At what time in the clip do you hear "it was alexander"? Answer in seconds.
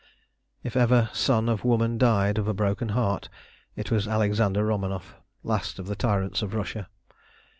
3.75-4.65